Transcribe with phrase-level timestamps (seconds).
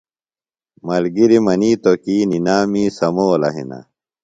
[0.85, 3.79] ملگِری منِیتوۡ کی نِنام می سمولہ ہِنہ۔